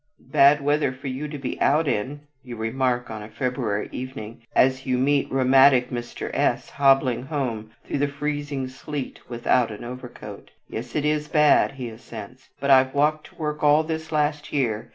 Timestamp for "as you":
4.55-4.97